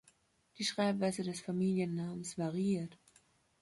[0.57, 2.97] Die Schreibweise des Familiennamens variiert.